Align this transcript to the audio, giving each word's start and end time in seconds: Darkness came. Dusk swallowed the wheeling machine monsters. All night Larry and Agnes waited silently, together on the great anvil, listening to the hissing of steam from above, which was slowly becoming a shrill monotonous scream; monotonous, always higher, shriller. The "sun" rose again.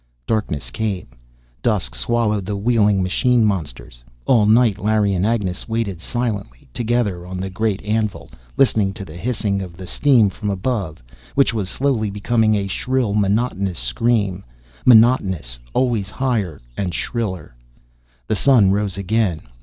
Darkness 0.25 0.71
came. 0.71 1.05
Dusk 1.61 1.93
swallowed 1.93 2.43
the 2.43 2.55
wheeling 2.57 3.03
machine 3.03 3.45
monsters. 3.45 4.03
All 4.25 4.47
night 4.47 4.79
Larry 4.79 5.13
and 5.13 5.27
Agnes 5.27 5.69
waited 5.69 6.01
silently, 6.01 6.67
together 6.73 7.23
on 7.23 7.37
the 7.39 7.51
great 7.51 7.83
anvil, 7.83 8.31
listening 8.57 8.93
to 8.93 9.05
the 9.05 9.15
hissing 9.15 9.61
of 9.61 9.79
steam 9.87 10.31
from 10.31 10.49
above, 10.49 11.03
which 11.35 11.53
was 11.53 11.69
slowly 11.69 12.09
becoming 12.09 12.55
a 12.55 12.65
shrill 12.65 13.13
monotonous 13.13 13.77
scream; 13.77 14.43
monotonous, 14.87 15.59
always 15.71 16.09
higher, 16.09 16.59
shriller. 16.89 17.53
The 18.25 18.35
"sun" 18.35 18.71
rose 18.71 18.97
again. 18.97 19.41